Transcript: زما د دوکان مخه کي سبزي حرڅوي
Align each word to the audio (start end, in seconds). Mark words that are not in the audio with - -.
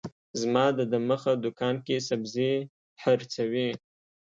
زما 0.41 0.65
د 0.77 0.79
دوکان 0.91 1.05
مخه 1.79 1.83
کي 1.85 1.95
سبزي 2.09 2.53
حرڅوي 3.01 3.69